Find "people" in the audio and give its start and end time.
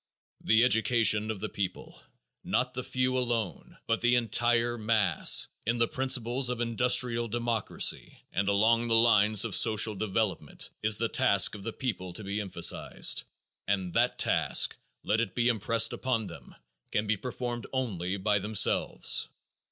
1.47-2.01, 11.71-12.13